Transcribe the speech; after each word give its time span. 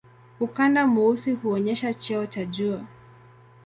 Ukanda 0.39 0.87
mweusi 0.87 1.31
huonyesha 1.33 1.93
cheo 1.93 2.25
cha 2.25 2.45
juu. 2.45 2.79